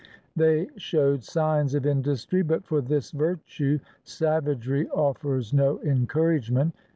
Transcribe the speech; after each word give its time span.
They 0.35 0.67
showed 0.77 1.23
signs 1.23 1.75
of 1.75 1.85
industry, 1.85 2.41
but 2.41 2.65
for 2.65 2.81
this 2.81 3.11
virtue 3.11 3.77
savagery 4.03 4.89
offers 4.89 5.53
no 5.53 5.79
encouragement. 5.83 6.73